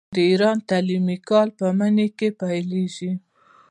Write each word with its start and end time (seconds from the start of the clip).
د 0.17 0.19
ایران 0.31 0.57
تعلیمي 0.69 1.17
کال 1.29 1.47
په 1.59 1.65
مني 1.77 2.07
کې 2.17 2.27
پیلیږي. 2.39 3.11